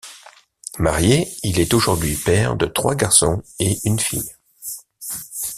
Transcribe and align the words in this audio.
Marié, 0.79 1.27
il 1.43 1.59
est 1.59 1.75
aujourd'hui 1.75 2.15
père 2.15 2.55
de 2.55 2.65
trois 2.65 2.95
garçons 2.95 3.43
et 3.59 3.77
une 3.85 3.99
fille. 3.99 4.33